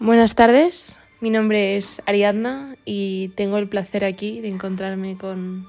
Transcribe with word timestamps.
Buenas 0.00 0.36
tardes, 0.36 0.96
mi 1.20 1.28
nombre 1.28 1.76
es 1.76 2.00
Ariadna 2.06 2.76
y 2.84 3.30
tengo 3.30 3.58
el 3.58 3.68
placer 3.68 4.04
aquí 4.04 4.40
de 4.40 4.46
encontrarme 4.46 5.18
con 5.18 5.66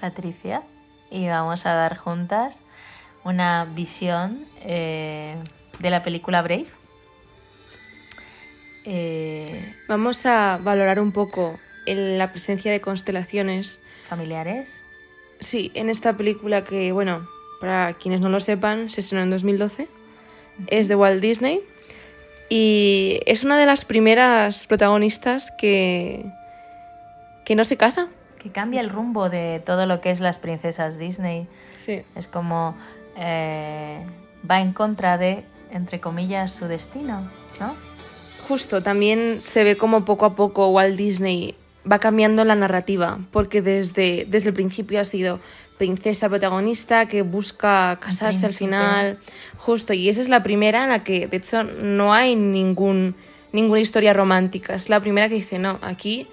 Patricia 0.00 0.62
y 1.10 1.26
vamos 1.26 1.66
a 1.66 1.74
dar 1.74 1.96
juntas 1.96 2.60
una 3.24 3.64
visión 3.64 4.46
eh, 4.60 5.34
de 5.80 5.90
la 5.90 6.04
película 6.04 6.40
Brave. 6.42 6.66
Eh, 8.84 9.74
vamos 9.88 10.24
a 10.24 10.60
valorar 10.62 11.00
un 11.00 11.10
poco 11.10 11.58
la 11.84 12.30
presencia 12.30 12.70
de 12.70 12.80
constelaciones 12.80 13.82
familiares. 14.08 14.84
Sí, 15.40 15.72
en 15.74 15.90
esta 15.90 16.16
película 16.16 16.62
que, 16.62 16.92
bueno, 16.92 17.28
para 17.60 17.94
quienes 17.94 18.20
no 18.20 18.28
lo 18.28 18.38
sepan, 18.38 18.88
se 18.88 19.00
estrenó 19.00 19.24
en 19.24 19.30
2012. 19.30 19.88
Es 20.68 20.86
de 20.86 20.94
Walt 20.94 21.20
Disney 21.20 21.60
y 22.48 23.20
es 23.26 23.44
una 23.44 23.58
de 23.58 23.66
las 23.66 23.84
primeras 23.84 24.66
protagonistas 24.66 25.50
que, 25.50 26.24
que 27.44 27.54
no 27.54 27.64
se 27.64 27.76
casa. 27.76 28.08
Que 28.38 28.50
cambia 28.50 28.80
el 28.80 28.90
rumbo 28.90 29.30
de 29.30 29.62
todo 29.64 29.86
lo 29.86 30.00
que 30.00 30.10
es 30.10 30.20
las 30.20 30.38
princesas 30.38 30.98
Disney. 30.98 31.46
Sí. 31.72 32.02
Es 32.14 32.28
como 32.28 32.76
eh, 33.16 34.04
va 34.48 34.60
en 34.60 34.72
contra 34.72 35.18
de, 35.18 35.44
entre 35.70 36.00
comillas, 36.00 36.52
su 36.52 36.66
destino, 36.66 37.30
¿no? 37.60 37.76
Justo, 38.48 38.82
también 38.82 39.40
se 39.40 39.64
ve 39.64 39.76
como 39.76 40.04
poco 40.04 40.26
a 40.26 40.36
poco 40.36 40.68
Walt 40.68 40.96
Disney 40.96 41.54
va 41.90 41.98
cambiando 41.98 42.44
la 42.44 42.54
narrativa, 42.54 43.18
porque 43.30 43.62
desde, 43.62 44.26
desde 44.28 44.48
el 44.48 44.54
principio 44.54 45.00
ha 45.00 45.04
sido 45.04 45.40
princesa 45.78 46.28
protagonista 46.28 47.06
que 47.06 47.22
busca 47.22 47.98
casarse 48.00 48.46
al 48.46 48.54
final, 48.54 49.18
justo, 49.56 49.92
y 49.92 50.08
esa 50.08 50.20
es 50.20 50.28
la 50.28 50.42
primera 50.42 50.84
en 50.84 50.90
la 50.90 51.04
que, 51.04 51.26
de 51.26 51.36
hecho, 51.36 51.64
no 51.64 52.12
hay 52.12 52.36
ningún, 52.36 53.16
ninguna 53.52 53.80
historia 53.80 54.12
romántica, 54.12 54.74
es 54.74 54.88
la 54.88 55.00
primera 55.00 55.28
que 55.28 55.34
dice, 55.34 55.58
no, 55.58 55.78
aquí 55.82 56.28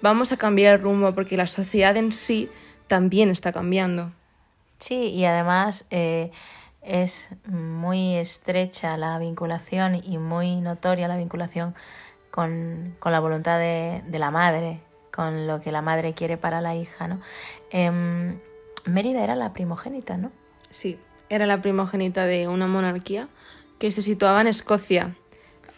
vamos 0.00 0.32
a 0.32 0.36
cambiar 0.36 0.74
el 0.74 0.82
rumbo 0.82 1.14
porque 1.14 1.36
la 1.36 1.46
sociedad 1.46 1.96
en 1.96 2.12
sí 2.12 2.48
también 2.86 3.30
está 3.30 3.52
cambiando. 3.52 4.12
Sí, 4.78 5.08
y 5.08 5.24
además 5.24 5.86
eh, 5.90 6.30
es 6.82 7.30
muy 7.46 8.16
estrecha 8.16 8.96
la 8.96 9.18
vinculación 9.18 9.94
y 10.04 10.18
muy 10.18 10.60
notoria 10.60 11.08
la 11.08 11.16
vinculación 11.16 11.74
con, 12.30 12.96
la 13.04 13.20
voluntad 13.20 13.58
de, 13.58 14.02
la 14.10 14.30
madre, 14.30 14.80
con 15.12 15.46
lo 15.46 15.60
que 15.60 15.72
la 15.72 15.82
madre 15.82 16.14
quiere 16.14 16.36
para 16.36 16.60
la 16.60 16.74
hija, 16.74 17.08
¿no? 17.08 17.20
Em, 17.70 18.38
Mérida 18.84 19.24
era 19.24 19.36
la 19.36 19.52
primogénita, 19.52 20.16
¿no? 20.16 20.32
Sí, 20.70 20.98
era 21.28 21.46
la 21.46 21.60
primogénita 21.60 22.26
de 22.26 22.48
una 22.48 22.66
monarquía 22.66 23.28
que 23.78 23.90
se 23.92 24.02
situaba 24.02 24.40
en 24.40 24.46
Escocia, 24.46 25.16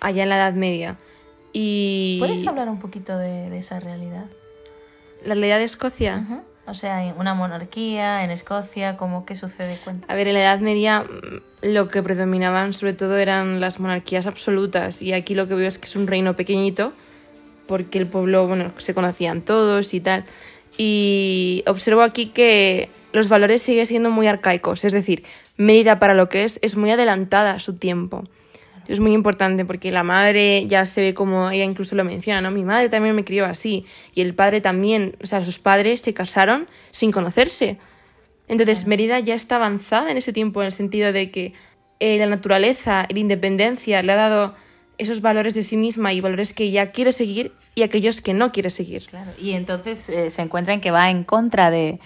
allá 0.01 0.23
en 0.23 0.29
la 0.29 0.37
Edad 0.37 0.55
Media. 0.55 0.97
Y... 1.53 2.17
¿Puedes 2.19 2.47
hablar 2.47 2.69
un 2.69 2.79
poquito 2.79 3.17
de, 3.17 3.57
esa 3.57 3.81
realidad? 3.81 4.27
La 5.23 5.35
realidad 5.35 5.59
de 5.59 5.65
Escocia. 5.65 6.45
O 6.67 6.75
sea, 6.75 7.15
una 7.17 7.35
monarquía, 7.35 8.25
en 8.25 8.31
Escocia, 8.31 8.97
¿cómo 8.97 9.25
qué 9.25 9.37
sucede? 9.37 9.79
A 10.09 10.15
ver, 10.15 10.27
en 10.27 10.35
la 10.35 10.41
Edad 10.41 10.59
Media 10.59 11.05
mm, 11.05 11.43
lo 11.63 11.89
que 11.89 12.03
predominaban 12.03 12.73
sobre 12.73 12.93
todo 12.93 13.17
eran 13.17 13.61
las 13.61 13.79
monarquías 13.79 14.27
absolutas 14.27 15.01
y 15.01 15.13
aquí 15.13 15.35
lo 15.35 15.47
que 15.47 15.55
veo 15.55 15.69
es 15.69 15.79
que 15.79 15.87
es 15.87 15.95
un 15.95 16.09
reino 16.09 16.35
pequeñito 16.35 16.93
porque 17.69 17.99
el 17.99 18.07
pueblo, 18.07 18.47
bueno, 18.47 18.73
se 18.79 18.95
conocían 18.95 19.43
todos 19.43 19.95
y 19.95 20.01
tal. 20.01 20.25
Y 20.77 21.65
observo 21.67 22.03
aquí 22.03 22.27
que 22.27 22.91
los 23.13 23.29
valores 23.29 23.63
siguen 23.63 23.87
siendo 23.87 24.11
muy 24.11 24.27
arcaicos, 24.27 24.85
es 24.85 24.93
decir, 24.93 25.25
medida 25.57 25.99
para 25.99 26.15
lo 26.15 26.29
que 26.29 26.45
es, 26.45 26.59
es 26.63 26.77
muy 26.77 26.91
adelantada 26.91 27.53
a 27.53 27.59
su 27.59 27.77
tiempo. 27.77 28.25
Es 28.89 29.01
muy 29.01 29.13
importante 29.13 29.65
porque 29.65 29.91
la 29.91 30.05
madre 30.05 30.67
ya 30.67 30.87
se 30.87 31.01
ve 31.01 31.15
como 31.15 31.51
ella 31.51 31.65
incluso 31.65 31.97
lo 31.97 32.05
menciona, 32.05 32.41
¿no? 32.41 32.51
Mi 32.51 32.63
madre 32.63 32.89
también 32.89 33.17
me 33.17 33.25
crió 33.25 33.45
así 33.45 33.85
y 34.15 34.21
el 34.21 34.35
padre 34.35 34.61
también, 34.61 35.17
o 35.23 35.27
sea, 35.27 35.45
sus 35.45 35.59
padres 35.59 36.01
se 36.01 36.15
casaron 36.15 36.69
sin 36.93 37.11
conocerse. 37.11 37.79
Entonces, 38.49 38.87
Mérida 38.87 39.19
ya 39.19 39.35
está 39.35 39.57
avanzada 39.57 40.11
en 40.11 40.19
ese 40.19 40.33
tiempo 40.33 40.61
en 40.61 40.67
el 40.67 40.73
sentido 40.73 41.13
de 41.13 41.33
que 41.33 41.53
eh, 41.99 42.19
la 42.19 42.27
naturaleza, 42.27 43.07
la 43.11 43.19
independencia 43.19 44.03
le 44.03 44.13
ha 44.13 44.17
dado 44.17 44.55
esos 44.99 45.21
valores 45.21 45.55
de 45.55 45.63
sí 45.63 45.77
misma 45.77 46.13
y 46.13 46.21
valores 46.21 46.53
que 46.53 46.65
ella 46.65 46.91
quiere 46.93 47.13
seguir 47.13 47.53
y 47.75 47.83
aquellos 47.83 48.21
que 48.21 48.35
no 48.35 48.53
quiere 48.53 48.71
seguir. 48.71 49.07
Claro. 49.07 49.33
Y 49.39 49.53
entonces 49.53 50.09
eh, 50.09 50.31
se 50.31 50.43
encuentra 50.43 50.75
en 50.75 50.81
que 50.81 50.91
va 50.91 51.11
en 51.11 51.25
contra 51.25 51.71
de, 51.71 52.01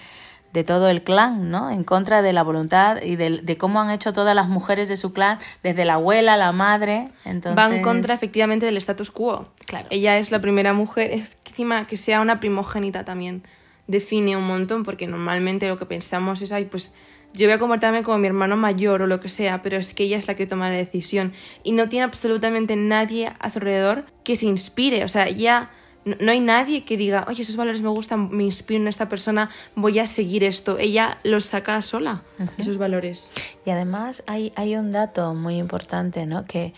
de, 0.52 0.64
todo 0.64 0.88
el 0.88 1.02
clan, 1.02 1.50
¿no? 1.50 1.70
En 1.70 1.84
contra 1.84 2.22
de 2.22 2.32
la 2.32 2.42
voluntad 2.42 3.00
y 3.02 3.16
de, 3.16 3.42
de, 3.42 3.56
cómo 3.56 3.80
han 3.80 3.90
hecho 3.90 4.12
todas 4.12 4.34
las 4.34 4.48
mujeres 4.48 4.88
de 4.88 4.96
su 4.96 5.12
clan, 5.12 5.38
desde 5.62 5.84
la 5.84 5.94
abuela, 5.94 6.36
la 6.36 6.52
madre. 6.52 7.06
Entonces... 7.24 7.56
Va 7.56 7.74
en 7.74 7.82
contra 7.82 8.14
efectivamente 8.14 8.66
del 8.66 8.76
status 8.76 9.10
quo. 9.10 9.48
Claro. 9.66 9.86
Ella 9.90 10.18
es 10.18 10.30
la 10.30 10.40
primera 10.40 10.72
mujer, 10.72 11.10
es 11.12 11.36
que 11.36 11.50
encima 11.50 11.86
que 11.86 11.96
sea 11.96 12.20
una 12.20 12.40
primogénita 12.40 13.04
también 13.04 13.44
define 13.86 14.36
un 14.36 14.46
montón 14.46 14.84
porque 14.84 15.06
normalmente 15.06 15.68
lo 15.68 15.78
que 15.78 15.86
pensamos 15.86 16.42
es, 16.42 16.52
ay, 16.52 16.66
pues 16.66 16.94
yo 17.32 17.46
voy 17.46 17.54
a 17.54 17.58
comportarme 17.58 18.02
como 18.02 18.18
mi 18.18 18.26
hermano 18.26 18.56
mayor 18.56 19.02
o 19.02 19.06
lo 19.06 19.20
que 19.20 19.28
sea, 19.28 19.62
pero 19.62 19.76
es 19.76 19.94
que 19.94 20.04
ella 20.04 20.18
es 20.18 20.26
la 20.28 20.34
que 20.34 20.46
toma 20.46 20.68
la 20.68 20.76
decisión 20.76 21.32
y 21.62 21.72
no 21.72 21.88
tiene 21.88 22.04
absolutamente 22.04 22.76
nadie 22.76 23.32
a 23.38 23.50
su 23.50 23.58
alrededor 23.58 24.04
que 24.24 24.36
se 24.36 24.46
inspire, 24.46 25.04
o 25.04 25.08
sea, 25.08 25.28
ya 25.28 25.70
no, 26.04 26.32
hay 26.32 26.40
nadie 26.40 26.84
que 26.84 26.96
diga, 26.96 27.26
oye, 27.28 27.42
esos 27.42 27.56
valores 27.56 27.82
me 27.82 27.90
gustan, 27.90 28.30
me 28.30 28.44
inspiran 28.44 28.82
en 28.82 28.88
esta 28.88 29.08
persona, 29.08 29.50
voy 29.74 29.98
a 29.98 30.06
seguir 30.06 30.44
esto. 30.44 30.78
Ella 30.78 31.18
los 31.24 31.44
saca 31.44 31.80
sola, 31.82 32.22
esos 32.56 32.78
valores. 32.78 33.32
Y 33.66 33.70
además 33.70 34.24
hay, 34.26 34.50
hay 34.56 34.76
un 34.76 34.92
dato 34.92 35.34
muy 35.34 35.58
importante, 35.58 36.24
¿no? 36.24 36.46
Que, 36.46 36.72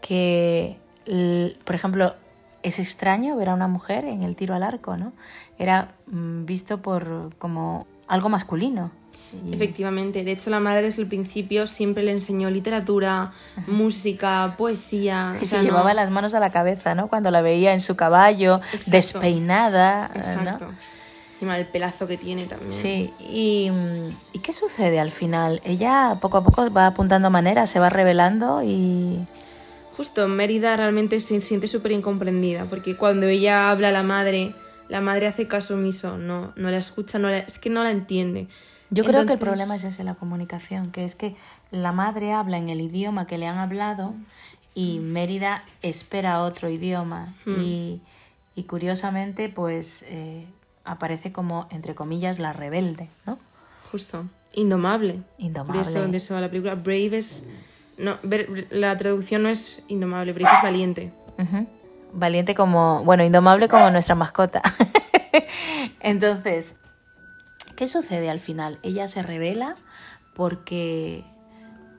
que 0.00 0.78
por 1.64 1.74
ejemplo, 1.76 2.16
es 2.64 2.80
extraño 2.80 3.36
ver 3.36 3.50
a 3.50 3.54
una 3.54 3.68
mujer 3.68 4.04
en 4.04 4.22
el 4.22 4.34
tiro 4.34 4.54
al 4.54 4.64
arco, 4.64 4.96
¿no? 4.96 5.12
Era 5.58 5.94
mm, 6.08 6.44
visto 6.44 6.82
por 6.82 7.34
como 7.38 7.86
algo 8.08 8.28
masculino. 8.28 8.90
Efectivamente, 9.52 10.24
de 10.24 10.32
hecho 10.32 10.50
la 10.50 10.60
madre 10.60 10.82
desde 10.82 11.02
el 11.02 11.08
principio 11.08 11.66
siempre 11.66 12.02
le 12.02 12.12
enseñó 12.12 12.48
literatura, 12.48 13.32
música, 13.66 14.54
poesía. 14.56 15.36
Y 15.40 15.46
se 15.46 15.62
llevaba 15.62 15.94
las 15.94 16.10
manos 16.10 16.34
a 16.34 16.40
la 16.40 16.50
cabeza, 16.50 16.94
¿no? 16.94 17.08
Cuando 17.08 17.30
la 17.30 17.42
veía 17.42 17.72
en 17.72 17.80
su 17.80 17.96
caballo, 17.96 18.60
despeinada. 18.86 20.10
Exacto. 20.14 20.68
Y 21.40 21.44
mal 21.44 21.60
el 21.60 21.66
pelazo 21.66 22.06
que 22.06 22.16
tiene 22.16 22.46
también. 22.46 22.70
Sí, 22.70 23.12
y, 23.20 23.70
¿y 24.32 24.38
qué 24.38 24.52
sucede 24.52 24.98
al 24.98 25.10
final? 25.10 25.60
Ella 25.64 26.16
poco 26.20 26.38
a 26.38 26.44
poco 26.44 26.72
va 26.72 26.86
apuntando 26.86 27.28
manera, 27.28 27.66
se 27.66 27.78
va 27.78 27.90
revelando 27.90 28.62
y... 28.62 29.26
Justo, 29.96 30.28
Mérida 30.28 30.76
realmente 30.76 31.20
se 31.20 31.40
siente 31.40 31.68
súper 31.68 31.92
incomprendida, 31.92 32.64
porque 32.64 32.96
cuando 32.96 33.26
ella 33.26 33.70
habla 33.70 33.88
a 33.88 33.92
la 33.92 34.02
madre, 34.02 34.54
la 34.88 35.00
madre 35.00 35.26
hace 35.26 35.46
caso 35.46 35.74
omiso, 35.74 36.16
no, 36.16 36.52
no 36.56 36.70
la 36.70 36.78
escucha, 36.78 37.18
no 37.18 37.28
es 37.28 37.58
que 37.58 37.70
no 37.70 37.82
la 37.82 37.90
entiende. 37.90 38.46
Yo 38.90 39.04
creo 39.04 39.26
que 39.26 39.32
el 39.32 39.38
problema 39.38 39.74
es 39.74 39.84
ese, 39.84 40.04
la 40.04 40.14
comunicación, 40.14 40.90
que 40.92 41.04
es 41.04 41.16
que 41.16 41.34
la 41.70 41.92
madre 41.92 42.32
habla 42.32 42.56
en 42.58 42.68
el 42.68 42.80
idioma 42.80 43.26
que 43.26 43.38
le 43.38 43.46
han 43.46 43.58
hablado 43.58 44.14
y 44.74 45.00
Mérida 45.00 45.64
espera 45.82 46.42
otro 46.42 46.68
idioma. 46.68 47.34
Hmm. 47.44 47.60
Y, 47.60 48.02
y, 48.54 48.64
curiosamente, 48.64 49.48
pues 49.48 50.04
eh, 50.06 50.46
aparece 50.84 51.32
como, 51.32 51.66
entre 51.70 51.94
comillas, 51.94 52.38
la 52.38 52.52
rebelde, 52.52 53.08
¿no? 53.26 53.38
Justo. 53.90 54.26
Indomable. 54.52 55.22
Indomable. 55.38 55.82
De 55.82 55.88
eso, 55.88 56.06
de 56.06 56.16
eso 56.16 56.40
la 56.40 56.48
película. 56.48 56.74
Brave 56.74 57.18
es... 57.18 57.46
No, 57.98 58.18
la 58.70 58.96
traducción 58.98 59.42
no 59.42 59.48
es 59.48 59.82
indomable, 59.88 60.34
Brave 60.34 60.54
es 60.56 60.62
valiente. 60.62 61.12
Valiente 62.12 62.54
como... 62.54 63.02
Bueno, 63.04 63.24
indomable 63.24 63.68
como 63.68 63.90
nuestra 63.90 64.14
mascota. 64.14 64.62
Entonces, 66.00 66.78
¿Qué 67.76 67.86
sucede 67.86 68.30
al 68.30 68.40
final? 68.40 68.78
Ella 68.82 69.06
se 69.06 69.22
revela 69.22 69.74
porque 70.34 71.24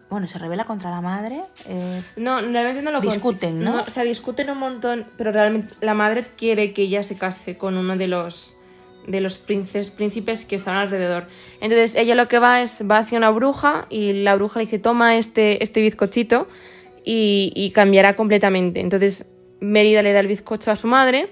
bueno, 0.10 0.26
se 0.28 0.40
revela 0.40 0.64
contra 0.64 0.90
la 0.90 1.02
madre. 1.02 1.42
Eh, 1.66 2.02
no, 2.16 2.40
realmente 2.40 2.82
no 2.82 2.92
lo 2.92 3.02
discuten, 3.02 3.60
¿no? 3.60 3.82
O 3.82 3.90
sea, 3.90 4.04
discuten 4.04 4.50
un 4.50 4.58
montón, 4.58 5.06
pero 5.18 5.32
realmente 5.32 5.74
la 5.82 5.94
madre 5.94 6.26
quiere 6.38 6.74
que 6.74 6.84
ella 6.84 7.04
se 7.04 7.18
case 7.18 7.58
con 7.58 7.78
uno 7.78 7.98
de 7.98 8.08
los 8.08 8.56
de 9.06 9.22
los 9.22 9.38
príncipes 9.38 10.46
que 10.46 10.56
están 10.56 10.76
alrededor. 10.76 11.28
Entonces 11.62 11.96
ella 11.96 12.14
lo 12.16 12.28
que 12.28 12.40
va 12.40 12.62
es 12.62 12.84
va 12.90 12.98
hacia 12.98 13.18
una 13.18 13.30
bruja 13.30 13.86
y 13.90 14.12
la 14.12 14.36
bruja 14.36 14.60
le 14.60 14.66
dice 14.66 14.80
toma 14.80 15.16
este 15.16 15.64
este 15.64 15.82
bizcochito 15.82 16.48
y, 17.06 17.54
y 17.56 17.72
cambiará 17.72 18.16
completamente. 18.16 18.82
Entonces 18.82 19.32
Mérida 19.60 20.02
le 20.02 20.12
da 20.14 20.20
el 20.20 20.28
bizcocho 20.28 20.72
a 20.72 20.76
su 20.76 20.88
madre 20.88 21.30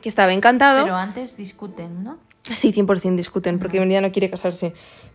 que 0.00 0.08
estaba 0.08 0.32
encantado. 0.32 0.84
Pero 0.84 0.96
antes 0.96 1.36
discuten, 1.36 2.02
¿no? 2.02 2.18
Sí, 2.54 2.72
100% 2.72 3.16
discuten, 3.16 3.58
porque 3.58 3.80
Mérida 3.80 4.00
no 4.00 4.12
quiere 4.12 4.30
casarse. 4.30 4.74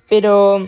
Pero 0.09 0.67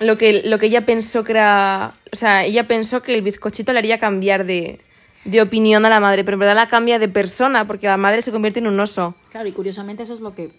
lo 0.00 0.18
que, 0.18 0.42
lo 0.44 0.58
que 0.58 0.66
ella 0.66 0.84
pensó 0.84 1.24
que 1.24 1.32
era. 1.32 1.94
O 2.12 2.16
sea, 2.16 2.44
ella 2.44 2.66
pensó 2.66 3.02
que 3.02 3.14
el 3.14 3.22
bizcochito 3.22 3.72
le 3.72 3.78
haría 3.78 3.98
cambiar 3.98 4.44
de, 4.44 4.80
de 5.24 5.42
opinión 5.42 5.84
a 5.84 5.88
la 5.88 6.00
madre, 6.00 6.24
pero 6.24 6.34
en 6.34 6.40
verdad 6.40 6.54
la 6.56 6.68
cambia 6.68 6.98
de 6.98 7.08
persona, 7.08 7.66
porque 7.66 7.86
la 7.86 7.96
madre 7.96 8.22
se 8.22 8.32
convierte 8.32 8.60
en 8.60 8.66
un 8.66 8.78
oso. 8.78 9.14
Claro, 9.30 9.48
y 9.48 9.52
curiosamente 9.52 10.02
eso 10.02 10.14
es 10.14 10.20
lo 10.20 10.34
que. 10.34 10.50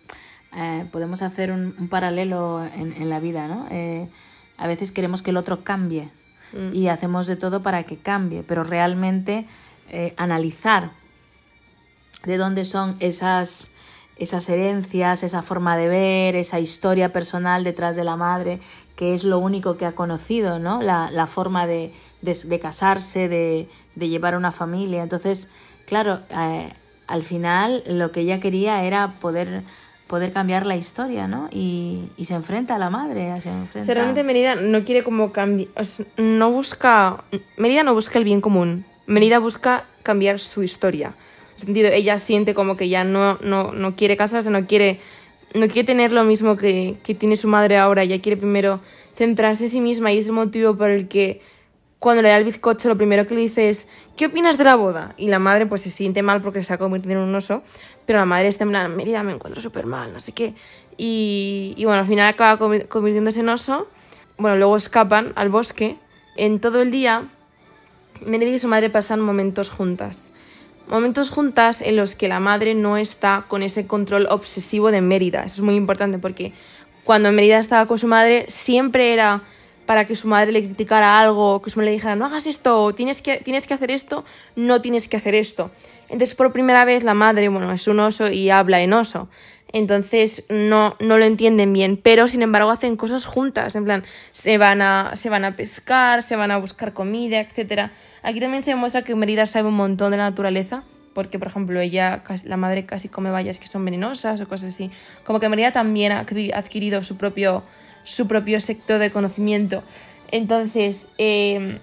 Eh, 0.58 0.86
podemos 0.92 1.22
hacer 1.22 1.52
un, 1.52 1.74
paralelo 1.90 2.66
en, 2.76 2.94
en, 2.94 3.10
la 3.10 3.20
vida, 3.20 3.48
¿no? 3.48 3.68
Eh, 3.72 4.08
a 4.58 4.68
veces 4.68 4.92
queremos 4.92 5.22
que 5.22 5.32
el 5.32 5.38
otro 5.38 5.64
cambie 5.64 6.10
mm. 6.54 6.74
y 6.74 6.88
hacemos 6.88 7.28
de 7.28 7.36
todo 7.36 7.62
para 7.62 7.84
que 7.84 7.98
cambie, 7.98 8.44
pero 8.44 8.64
realmente 8.64 9.46
eh, 9.90 10.14
analizar 10.18 10.92
de 12.26 12.38
dónde 12.38 12.66
son 12.66 12.96
esas, 13.00 13.70
esas 14.18 14.48
herencias, 14.50 15.24
esa 15.24 15.42
forma 15.42 15.78
de 15.78 15.88
ver, 15.88 16.36
esa 16.36 16.60
historia 16.60 17.12
personal 17.12 17.64
detrás 17.64 17.96
de 17.96 18.04
la 18.04 18.16
madre, 18.16 18.60
que 18.96 19.14
es 19.14 19.24
lo 19.24 19.40
único 19.40 19.78
que 19.78 19.86
ha 19.86 19.94
conocido, 19.94 20.60
¿no? 20.60 20.82
La, 20.82 21.28
forma 21.28 21.68
de, 21.68 21.92
casarse, 22.62 23.28
de, 23.28 23.68
llevar 23.96 24.36
una 24.36 24.52
familia. 24.52 25.04
Entonces, 25.04 25.50
claro, 25.86 26.22
eh, 26.30 26.72
al 27.08 27.24
final 27.24 27.84
lo 27.88 28.12
que 28.12 28.22
ella 28.22 28.40
quería 28.40 28.84
era 28.84 29.16
poder 29.20 29.64
poder 30.08 30.32
cambiar 30.32 30.66
la 30.66 30.76
historia, 30.76 31.28
¿no? 31.28 31.50
Y, 31.52 32.10
se 32.24 32.34
enfrenta 32.34 32.76
a 32.76 32.78
la 32.78 32.90
madre. 32.90 33.34
Se 33.42 33.94
realmente 33.94 34.24
Merida 34.24 34.56
no 34.56 34.84
quiere 34.84 35.04
como 35.04 35.32
cambiar, 35.32 35.70
no 36.18 36.52
busca, 36.52 37.24
Merida 37.58 37.84
no 37.84 37.94
busca 37.94 38.20
el 38.20 38.24
bien 38.24 38.42
común, 38.42 38.86
Merida 39.08 39.40
busca 39.40 39.86
cambiar 40.04 40.40
su 40.40 40.64
historia. 40.64 41.14
En 41.56 41.66
sentido, 41.66 41.90
ella 41.90 42.20
siente 42.20 42.54
como 42.54 42.76
que 42.76 42.90
ya 42.90 43.04
no, 43.04 43.38
no, 43.42 43.72
no 43.72 43.96
quiere 43.96 44.18
casarse, 44.18 44.50
no 44.50 44.68
quiere, 44.68 45.00
no 45.54 45.68
quiere 45.68 45.86
tener 45.86 46.12
lo 46.12 46.24
mismo 46.24 46.58
que, 46.58 46.98
que 47.04 47.16
tiene 47.16 47.36
su 47.36 47.48
madre 47.48 47.78
ahora, 47.78 48.04
ella 48.04 48.22
quiere 48.22 48.38
primero 48.38 48.82
centrarse 49.16 49.66
en 49.66 49.70
sí 49.70 49.82
misma 49.82 50.12
y 50.12 50.18
es 50.18 50.28
el 50.28 50.34
motivo 50.34 50.76
por 50.76 50.90
el 50.90 51.08
que 51.08 51.42
cuando 52.00 52.22
le 52.22 52.30
da 52.30 52.38
el 52.38 52.44
bizcocho 52.44 52.90
lo 52.90 52.98
primero 52.98 53.26
que 53.26 53.34
le 53.34 53.42
dice 53.42 53.70
es 53.70 53.88
¿qué 54.16 54.28
opinas 54.28 54.58
de 54.58 54.64
la 54.64 54.76
boda? 54.76 55.14
Y 55.18 55.28
la 55.28 55.40
madre 55.40 55.66
pues 55.66 55.82
se 55.82 55.90
siente 55.90 56.22
mal 56.22 56.42
porque 56.42 56.60
se 56.60 56.62
está 56.64 56.78
convirtiendo 56.78 57.24
en 57.24 57.30
un 57.30 57.36
oso, 57.36 57.64
pero 58.06 58.20
la 58.20 58.26
madre 58.26 58.48
está 58.48 58.64
en 58.64 58.72
plan, 58.72 58.96
Mérida, 58.96 59.24
me 59.24 59.34
encuentro 59.34 59.62
súper 59.62 59.86
mal, 59.86 60.14
no 60.14 60.20
sé 60.20 60.32
qué. 60.32 60.54
Y, 60.98 61.74
y, 61.76 61.86
bueno, 61.86 62.02
al 62.02 62.08
final 62.08 62.28
acaba 62.28 62.58
convirtiéndose 62.58 63.42
en 63.42 63.50
oso. 63.50 63.88
Bueno, 64.38 64.56
luego 64.58 64.78
escapan 64.78 65.34
al 65.36 65.50
bosque. 65.50 65.98
En 66.38 66.60
todo 66.60 66.82
el 66.82 66.92
día, 66.92 67.24
Mérida 68.26 68.52
y 68.52 68.60
su 68.60 68.68
madre 68.68 68.90
pasan 68.90 69.20
momentos 69.20 69.70
juntas. 69.70 70.32
Momentos 70.88 71.30
juntas 71.30 71.82
en 71.82 71.96
los 71.96 72.16
que 72.16 72.28
la 72.28 72.40
madre 72.40 72.76
no 72.76 72.98
está 72.98 73.46
con 73.48 73.64
ese 73.64 73.88
control 73.88 74.28
obsesivo 74.30 74.92
de 74.92 75.02
Mérida. 75.02 75.44
Eso 75.44 75.56
es 75.56 75.62
muy 75.62 75.76
importante 75.76 76.20
porque 76.20 76.54
cuando 77.04 77.32
Mérida 77.32 77.58
estaba 77.58 77.88
con 77.88 77.98
su 77.98 78.08
madre 78.08 78.46
siempre 78.50 79.14
era 79.14 79.42
para 79.86 80.06
que 80.06 80.16
su 80.16 80.28
madre 80.28 80.52
le 80.52 80.64
criticara 80.64 81.20
algo, 81.20 81.62
que 81.62 81.70
su 81.70 81.80
madre 81.80 81.92
le 81.92 81.96
dijera, 81.98 82.16
no 82.16 82.26
hagas 82.26 82.48
esto, 82.48 82.94
tienes 82.94 83.22
que, 83.22 83.38
tienes 83.38 83.68
que 83.68 83.74
hacer 83.74 83.92
esto, 83.92 84.26
no 84.56 84.82
tienes 84.82 85.08
que 85.08 85.18
hacer 85.18 85.36
esto. 85.36 85.72
Entonces, 86.10 86.36
por 86.36 86.52
primera 86.52 86.86
vez, 86.86 87.04
la 87.04 87.14
madre, 87.14 87.50
bueno, 87.50 87.72
es 87.72 87.88
un 87.88 88.00
oso 88.00 88.30
y 88.30 88.50
habla 88.50 88.82
en 88.82 88.94
oso. 88.94 89.28
Entonces, 89.76 90.46
no, 90.50 90.96
no 91.02 91.18
lo 91.18 91.26
entienden 91.26 91.74
bien, 91.74 92.00
pero 92.02 92.28
sin 92.28 92.42
embargo 92.42 92.72
hacen 92.72 92.96
cosas 92.96 93.26
juntas, 93.26 93.76
en 93.76 93.84
plan, 93.84 94.06
se 94.32 94.58
van 94.58 94.82
a, 94.82 95.12
se 95.16 95.30
van 95.30 95.44
a 95.44 95.52
pescar, 95.52 96.24
se 96.24 96.38
van 96.38 96.52
a 96.52 96.58
buscar 96.58 96.94
comida, 96.94 97.42
etc. 97.42 97.92
Aquí 98.24 98.40
también 98.40 98.64
se 98.64 98.70
demuestra 98.70 99.02
que 99.02 99.14
Merida 99.16 99.46
sabe 99.46 99.68
un 99.68 99.76
montón 99.76 100.12
de 100.12 100.18
la 100.18 100.30
naturaleza, 100.30 100.86
porque, 101.14 101.40
por 101.40 101.50
ejemplo, 101.50 101.80
ella, 101.80 102.24
la 102.46 102.58
madre 102.58 102.86
casi 102.86 103.10
come 103.10 103.32
vallas 103.32 103.58
que 103.58 103.68
son 103.68 103.84
venenosas 103.84 104.40
o 104.40 104.48
cosas 104.48 104.74
así. 104.74 104.92
Como 105.26 105.42
que 105.42 105.50
Merida 105.50 105.74
también 105.74 106.14
ha 106.14 106.20
adquirido 106.20 107.04
su 107.04 107.18
propio 107.18 107.64
su 108.06 108.28
propio 108.28 108.62
sector 108.62 109.00
de 109.00 109.12
conocimiento. 109.12 109.84
Entonces, 110.32 111.10
eh, 111.18 111.80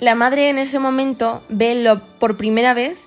la 0.00 0.16
madre 0.16 0.48
en 0.48 0.58
ese 0.58 0.80
momento 0.80 1.44
ve 1.48 1.80
lo, 1.80 2.00
por 2.18 2.36
primera 2.36 2.74
vez. 2.74 2.98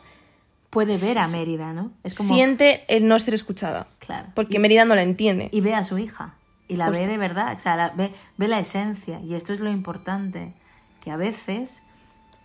Puede 0.70 0.98
ver 0.98 1.18
a 1.18 1.28
Mérida, 1.28 1.74
¿no? 1.74 1.92
Es 2.04 2.16
como... 2.16 2.34
Siente 2.34 2.84
el 2.88 3.08
no 3.08 3.18
ser 3.20 3.34
escuchada. 3.34 3.88
Claro. 4.06 4.30
Porque 4.36 4.60
Mérida 4.60 4.86
no 4.86 4.96
la 4.96 5.04
entiende. 5.04 5.50
Y 5.52 5.62
ve 5.62 5.74
a 5.74 5.84
su 5.84 5.98
hija. 5.98 6.36
Y 6.68 6.78
la 6.78 6.90
ve 6.90 7.07
de 7.07 7.18
verdad. 7.18 7.56
O 7.56 7.60
sea, 7.60 7.94
ve, 7.96 8.13
ve, 8.38 8.48
la 8.48 8.60
esencia. 8.60 9.19
Y 9.22 9.36
esto 9.36 9.54
es 9.54 9.60
lo 9.60 9.69
importante. 9.69 10.54
Que 11.02 11.12
a 11.12 11.18
veces 11.18 11.84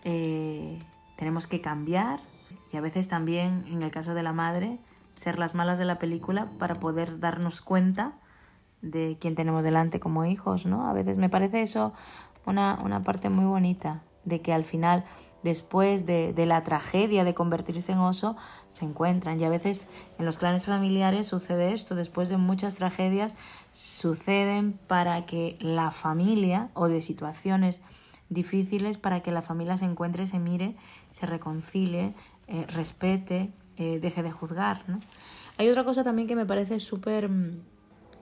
eh, 0.03 0.79
tenemos 1.17 1.47
que 1.47 1.61
cambiar. 1.61 2.19
Y 2.71 2.77
a 2.77 2.81
veces 2.81 3.07
también, 3.07 3.65
en 3.67 3.83
el 3.83 3.91
caso 3.91 4.13
de 4.13 4.23
la 4.23 4.33
madre, 4.33 4.79
ser 5.15 5.37
las 5.37 5.55
malas 5.55 5.77
de 5.77 5.85
la 5.85 5.99
película 5.99 6.47
para 6.57 6.75
poder 6.75 7.19
darnos 7.19 7.61
cuenta 7.61 8.13
de 8.81 9.17
quién 9.19 9.35
tenemos 9.35 9.63
delante 9.63 9.99
como 9.99 10.25
hijos, 10.25 10.65
¿no? 10.65 10.87
A 10.87 10.93
veces 10.93 11.17
me 11.17 11.29
parece 11.29 11.61
eso 11.61 11.93
una, 12.45 12.79
una 12.83 13.01
parte 13.01 13.29
muy 13.29 13.45
bonita, 13.45 14.01
de 14.25 14.41
que 14.41 14.53
al 14.53 14.63
final, 14.63 15.03
después 15.43 16.05
de, 16.05 16.33
de, 16.33 16.45
la 16.45 16.63
tragedia 16.63 17.23
de 17.23 17.33
convertirse 17.33 17.91
en 17.91 17.99
oso, 17.99 18.35
se 18.69 18.85
encuentran. 18.85 19.39
Y 19.39 19.43
a 19.43 19.49
veces 19.49 19.89
en 20.19 20.25
los 20.25 20.37
clanes 20.37 20.65
familiares 20.65 21.27
sucede 21.27 21.73
esto, 21.73 21.95
después 21.95 22.29
de 22.29 22.37
muchas 22.37 22.75
tragedias, 22.75 23.35
suceden 23.71 24.79
para 24.87 25.25
que 25.25 25.57
la 25.59 25.91
familia, 25.91 26.69
o 26.73 26.87
de 26.87 27.01
situaciones 27.01 27.81
difíciles, 28.29 28.97
para 28.97 29.21
que 29.21 29.31
la 29.31 29.41
familia 29.41 29.77
se 29.77 29.85
encuentre, 29.85 30.27
se 30.27 30.39
mire, 30.39 30.75
se 31.11 31.25
reconcilie, 31.25 32.13
eh, 32.47 32.65
respete, 32.67 33.51
eh, 33.77 33.99
deje 33.99 34.23
de 34.23 34.31
juzgar, 34.31 34.83
¿no? 34.87 34.99
Hay 35.57 35.69
otra 35.69 35.83
cosa 35.83 36.03
también 36.03 36.27
que 36.27 36.35
me 36.35 36.45
parece 36.45 36.79
súper 36.79 37.29
mm, 37.29 37.61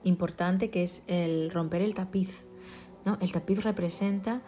importante 0.04 0.70
que 0.70 0.82
es 0.82 1.02
el 1.06 1.50
romper 1.50 1.82
el 1.82 1.94
tapiz. 1.94 2.44
¿no? 3.04 3.16
El 3.20 3.32
tapiz 3.32 3.62
representa 3.62 4.42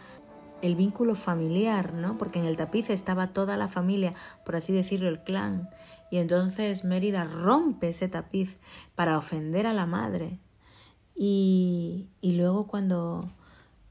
el 0.62 0.76
vínculo 0.76 1.14
familiar, 1.14 1.92
¿no? 1.92 2.16
Porque 2.16 2.38
en 2.38 2.46
el 2.46 2.56
tapiz 2.56 2.88
estaba 2.88 3.28
toda 3.28 3.56
la 3.56 3.68
familia, 3.68 4.14
por 4.46 4.56
así 4.56 4.72
decirlo, 4.72 5.08
el 5.08 5.20
clan. 5.20 5.68
Y 6.10 6.18
entonces 6.18 6.84
Mérida 6.84 7.24
rompe 7.24 7.88
ese 7.88 8.08
tapiz 8.08 8.58
para 8.94 9.18
ofender 9.18 9.66
a 9.66 9.72
la 9.72 9.86
madre. 9.86 10.38
Y, 11.14 12.08
y 12.20 12.32
luego 12.32 12.66
cuando, 12.66 13.28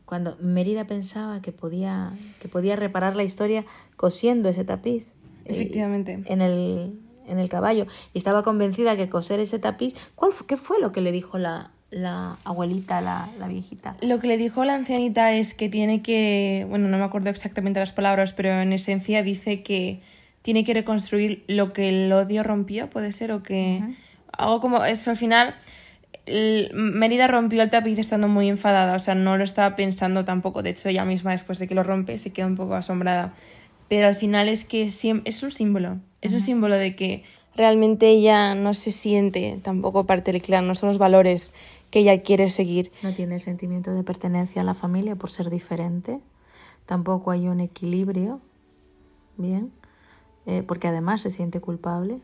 cuando 0.06 0.38
Mérida 0.40 0.88
pensaba 0.88 1.42
que 1.42 1.52
podía, 1.52 2.18
que 2.40 2.48
podía 2.48 2.76
reparar 2.76 3.16
la 3.16 3.24
historia 3.24 3.66
cosiendo 3.98 4.50
ese 4.50 4.64
tapiz. 4.64 5.14
Eh, 5.46 5.54
Efectivamente. 5.54 6.24
en 6.26 6.42
el, 6.42 7.00
en 7.26 7.40
el 7.40 7.50
caballo 7.50 7.86
y 8.14 8.18
estaba 8.18 8.44
convencida 8.44 8.96
que 8.96 9.10
coser 9.10 9.40
ese 9.40 9.60
tapiz. 9.60 9.96
¿Cuál, 10.16 10.32
¿Qué 10.48 10.58
fue 10.58 10.80
lo 10.80 10.92
que 10.92 11.02
le 11.02 11.12
dijo 11.12 11.38
la, 11.38 11.72
la 11.92 12.38
abuelita, 12.46 13.02
la, 13.02 13.30
la, 13.38 13.48
viejita? 13.48 13.96
Lo 14.02 14.20
que 14.20 14.28
le 14.28 14.38
dijo 14.38 14.64
la 14.66 14.76
ancianita 14.76 15.34
es 15.34 15.54
que 15.54 15.70
tiene 15.70 16.02
que, 16.02 16.66
bueno, 16.70 16.88
no 16.88 16.98
me 16.98 17.04
acuerdo 17.04 17.30
exactamente 17.30 17.80
las 17.80 17.92
palabras, 17.92 18.34
pero 18.34 18.50
en 18.62 18.74
esencia 18.74 19.22
dice 19.22 19.62
que 19.62 20.02
tiene 20.42 20.64
que 20.64 20.74
reconstruir 20.74 21.44
lo 21.48 21.74
que 21.74 21.90
el 21.90 22.12
odio 22.12 22.44
rompió, 22.44 22.90
puede 22.90 23.12
ser, 23.12 23.32
o 23.32 23.44
que 23.44 23.84
algo 24.32 24.60
como 24.62 24.84
eso 24.84 25.12
al 25.12 25.18
final. 25.18 25.56
Mérida 26.74 27.28
rompió 27.28 27.62
el 27.62 27.70
tapiz 27.70 27.98
estando 27.98 28.28
muy 28.28 28.48
enfadada, 28.48 28.96
o 28.96 29.00
sea, 29.00 29.16
no 29.16 29.38
lo 29.38 29.44
estaba 29.44 29.76
pensando 29.76 30.24
tampoco. 30.24 30.64
De 30.64 30.70
hecho, 30.70 30.90
ella 30.90 31.04
misma, 31.04 31.32
después 31.32 31.60
de 31.60 31.68
que 31.68 31.76
lo 31.76 31.84
rompe, 31.84 32.18
se 32.18 32.32
queda 32.32 32.48
un 32.48 32.56
poco 32.56 32.76
asombrada. 32.76 33.34
Pero 33.88 34.08
al 34.08 34.16
final 34.16 34.48
es 34.48 34.64
que 34.64 34.84
es 34.84 35.44
un 35.44 35.52
símbolo. 35.52 35.98
Es 36.22 36.34
un 36.34 36.40
símbolo 36.40 36.78
de 36.78 36.96
que 36.96 37.24
realmente 37.56 38.08
ella 38.10 38.56
no 38.56 38.74
se 38.74 38.92
siente 38.92 39.60
tampoco 39.64 40.06
parte 40.06 40.32
del 40.32 40.42
clan, 40.42 40.68
no 40.68 40.76
son 40.76 40.90
los 40.90 40.98
valores 40.98 41.54
que 41.92 42.00
ella 42.00 42.22
quiere 42.24 42.50
seguir. 42.50 42.92
No 43.04 43.14
tiene 43.14 43.36
el 43.36 43.42
sentimiento 43.42 43.94
de 43.94 44.04
pertenencia 44.04 44.62
a 44.62 44.66
la 44.66 44.74
familia 44.74 45.16
por 45.16 45.30
ser 45.30 45.50
diferente. 45.50 46.20
Tampoco 46.86 47.32
hay 47.32 47.48
un 47.48 47.60
equilibrio, 47.60 48.40
bien, 49.38 49.72
eh, 50.46 50.64
porque 50.66 50.88
además 50.88 51.22
se 51.22 51.30
siente 51.30 51.62
culpable. 51.62 52.20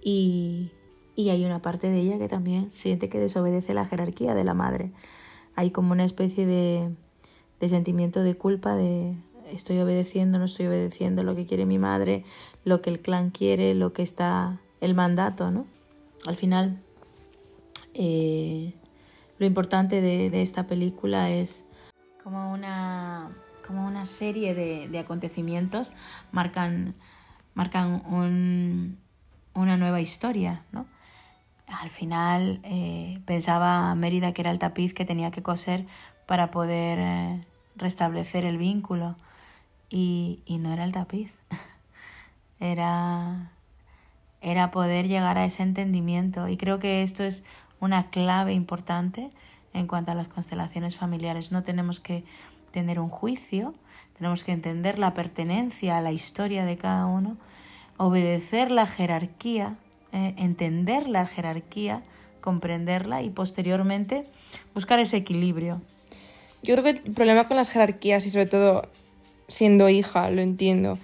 Y, 0.00 0.70
y 1.16 1.30
hay 1.30 1.44
una 1.44 1.60
parte 1.60 1.88
de 1.88 2.00
ella 2.00 2.18
que 2.18 2.28
también 2.28 2.70
siente 2.70 3.08
que 3.08 3.18
desobedece 3.18 3.74
la 3.74 3.86
jerarquía 3.86 4.34
de 4.34 4.44
la 4.44 4.54
madre. 4.54 4.92
Hay 5.56 5.70
como 5.70 5.92
una 5.92 6.04
especie 6.04 6.46
de, 6.46 6.90
de 7.60 7.68
sentimiento 7.68 8.22
de 8.22 8.36
culpa 8.36 8.76
de 8.76 9.16
estoy 9.52 9.78
obedeciendo, 9.78 10.38
no 10.38 10.46
estoy 10.46 10.66
obedeciendo 10.66 11.22
lo 11.22 11.34
que 11.34 11.46
quiere 11.46 11.66
mi 11.66 11.78
madre, 11.78 12.24
lo 12.64 12.80
que 12.82 12.90
el 12.90 13.00
clan 13.00 13.30
quiere, 13.30 13.74
lo 13.74 13.92
que 13.92 14.02
está 14.02 14.60
el 14.80 14.94
mandato, 14.94 15.50
¿no? 15.50 15.66
Al 16.26 16.36
final, 16.36 16.80
eh, 17.94 18.74
lo 19.42 19.46
importante 19.46 20.00
de, 20.00 20.40
esta 20.40 20.68
película 20.68 21.28
es 21.28 21.66
como 22.22 22.52
una, 22.52 23.32
como 23.66 23.84
una 23.84 24.04
serie 24.04 24.54
de, 24.54 24.98
acontecimientos 25.00 25.90
marcan, 26.30 26.94
marcan 27.54 28.04
una 29.52 29.76
nueva 29.76 30.00
historia, 30.00 30.62
¿no? 30.70 30.86
Al 31.66 31.90
final 31.90 32.60
eh, 32.62 33.20
pensaba 33.24 33.92
Mérida 33.96 34.32
que 34.32 34.42
era 34.42 34.52
el 34.52 34.60
tapiz 34.60 34.94
que 34.94 35.04
tenía 35.04 35.32
que 35.32 35.42
coser 35.42 35.86
para 36.26 36.52
poder 36.52 37.00
eh, 37.00 37.44
restablecer 37.74 38.44
el 38.44 38.58
vínculo 38.58 39.16
y, 39.90 40.44
y 40.46 40.58
no 40.58 40.72
era 40.72 40.84
el 40.84 40.92
tapiz, 40.92 41.32
era, 42.60 43.50
era 44.40 44.70
poder 44.70 45.08
llegar 45.08 45.36
a 45.36 45.44
ese 45.44 45.64
entendimiento 45.64 46.46
y 46.46 46.56
creo 46.56 46.78
que 46.78 47.02
esto 47.02 47.24
es 47.24 47.44
una 47.82 48.10
clave 48.10 48.54
importante 48.54 49.30
en 49.74 49.88
cuanto 49.88 50.12
a 50.12 50.14
las 50.14 50.28
constelaciones 50.28 50.96
familiares. 50.96 51.50
No 51.50 51.64
tenemos 51.64 51.98
que 51.98 52.22
tener 52.70 53.00
un 53.00 53.08
juicio, 53.08 53.74
tenemos 54.16 54.44
que 54.44 54.52
entender 54.52 55.00
la 55.00 55.14
pertenencia 55.14 55.98
a 55.98 56.00
la 56.00 56.12
historia 56.12 56.64
de 56.64 56.76
cada 56.76 57.06
uno, 57.06 57.36
obedecer 57.96 58.70
la 58.70 58.86
jerarquía, 58.86 59.74
eh, 60.12 60.32
entender 60.38 61.08
la 61.08 61.26
jerarquía, 61.26 62.02
comprenderla 62.40 63.22
y 63.22 63.30
posteriormente 63.30 64.26
buscar 64.74 65.00
ese 65.00 65.16
equilibrio. 65.16 65.80
Yo 66.62 66.74
creo 66.76 66.84
que 66.84 66.90
el 67.04 67.14
problema 67.14 67.48
con 67.48 67.56
las 67.56 67.70
jerarquías 67.70 68.24
y 68.26 68.30
sobre 68.30 68.46
todo 68.46 68.88
siendo 69.48 69.88
hija, 69.88 70.30
lo 70.30 70.40
entiendo. 70.40 70.98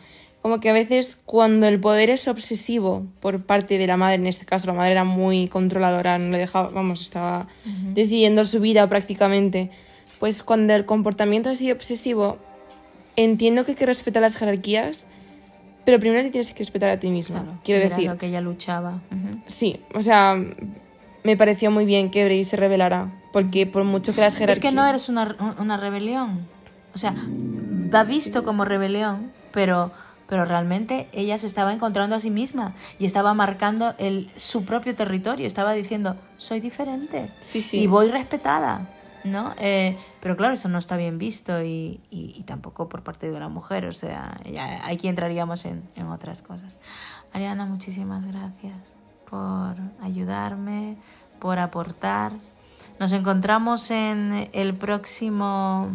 Como 0.49 0.61
que 0.61 0.71
a 0.71 0.73
veces 0.73 1.21
cuando 1.26 1.67
el 1.67 1.78
poder 1.78 2.09
es 2.09 2.26
obsesivo 2.26 3.05
por 3.21 3.43
parte 3.43 3.76
de 3.76 3.87
la 3.87 3.99
madre, 3.99 4.14
en 4.14 4.26
este 4.26 4.47
caso 4.47 4.67
la 4.67 4.73
madre 4.73 4.93
era 4.93 5.05
muy 5.05 5.47
controladora, 5.49 6.19
no 6.19 6.31
le 6.31 6.38
dejaba, 6.38 6.71
vamos, 6.71 7.02
estaba 7.02 7.49
decidiendo 7.93 8.47
su 8.47 8.59
vida 8.59 8.88
prácticamente, 8.88 9.71
pues 10.19 10.43
cuando 10.43 10.73
el 10.73 10.87
comportamiento 10.87 11.50
es 11.50 11.59
así 11.59 11.71
obsesivo, 11.71 12.38
entiendo 13.14 13.67
que 13.67 13.73
hay 13.73 13.76
que 13.76 13.85
respetar 13.85 14.23
las 14.23 14.37
jerarquías, 14.37 15.07
pero 15.85 16.00
primero 16.00 16.23
te 16.23 16.31
tienes 16.31 16.55
que 16.55 16.61
respetar 16.61 16.88
a 16.88 16.99
ti 16.99 17.11
misma. 17.11 17.43
Claro, 17.43 17.59
Quiero 17.62 17.85
era 17.85 17.95
decir, 17.95 18.11
lo 18.11 18.17
que 18.17 18.28
ella 18.28 18.40
luchaba. 18.40 19.02
Sí, 19.45 19.81
o 19.95 20.00
sea, 20.00 20.35
me 21.25 21.37
pareció 21.37 21.71
muy 21.71 21.85
bien 21.85 22.11
que 22.11 22.25
Bray 22.25 22.43
se 22.45 22.57
revelara, 22.57 23.12
porque 23.35 23.67
por 23.67 23.85
mucho 23.85 24.14
que 24.14 24.23
las 24.23 24.33
jerarquías... 24.33 24.57
Es 24.57 24.62
que 24.62 24.75
no 24.75 24.88
eres 24.88 25.11
una, 25.11 25.37
una 25.59 25.76
rebelión. 25.76 26.47
O 26.95 26.97
sea, 26.97 27.14
va 27.95 28.02
visto 28.05 28.45
como 28.45 28.64
rebelión, 28.64 29.31
pero, 29.52 29.93
pero 30.28 30.44
realmente 30.44 31.08
ella 31.12 31.38
se 31.38 31.47
estaba 31.47 31.73
encontrando 31.73 32.14
a 32.14 32.20
sí 32.20 32.30
misma 32.30 32.75
y 32.99 33.06
estaba 33.06 33.35
marcando 33.35 33.94
el, 33.99 34.30
su 34.37 34.64
propio 34.64 34.94
territorio. 34.94 35.47
Estaba 35.47 35.73
diciendo, 35.73 36.16
soy 36.37 36.61
diferente 36.61 37.32
Sí, 37.40 37.62
sí. 37.62 37.80
y 37.80 37.87
voy 37.87 38.08
respetada. 38.08 38.90
¿no? 39.25 39.52
Eh, 39.58 39.99
pero 40.20 40.37
claro, 40.37 40.54
eso 40.54 40.68
no 40.68 40.78
está 40.78 40.97
bien 40.97 41.18
visto 41.18 41.61
y, 41.62 42.00
y- 42.11 42.35
y 42.38 42.42
tampoco 42.44 42.88
por 42.88 43.02
parte 43.02 43.28
de 43.28 43.37
una 43.37 43.49
mujer. 43.49 43.85
O 43.87 43.92
sea, 43.92 44.40
ya 44.50 44.87
aquí 44.87 45.08
entraríamos 45.08 45.64
en, 45.64 45.82
en 45.97 46.06
otras 46.06 46.40
cosas. 46.40 46.73
Ariana, 47.32 47.66
muchísimas 47.66 48.25
gracias 48.26 48.76
por 49.28 49.75
ayudarme, 50.02 50.97
por 51.40 51.58
aportar. 51.58 52.32
Nos 53.00 53.12
encontramos 53.12 53.90
en 53.90 54.49
el 54.52 54.75
próximo, 54.75 55.88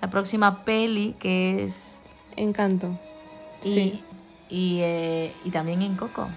la 0.00 0.10
próxima 0.10 0.64
peli 0.64 1.16
que 1.18 1.64
es 1.64 2.00
Encanto. 2.36 2.98
Y, 3.62 3.72
Sí, 3.72 4.00
y, 4.50 4.78
eh, 4.80 5.32
y 5.44 5.50
también 5.50 5.82
en 5.82 5.96
Coco. 5.96 6.28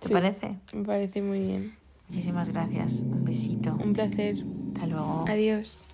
¿Te 0.00 0.08
Sí. 0.08 0.14
parece? 0.14 0.56
me 0.72 0.84
parece 0.84 1.22
muy 1.22 1.40
bien. 1.40 1.74
Muchísimas 2.08 2.48
gracias. 2.48 3.00
Un 3.02 3.24
besito. 3.24 3.76
Un 3.82 3.92
placer. 3.92 4.36
Hasta 4.74 4.86
luego. 4.86 5.24
Adiós. 5.28 5.84